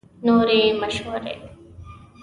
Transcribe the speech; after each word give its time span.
نورې 0.25 0.59
مشورې 0.81 1.33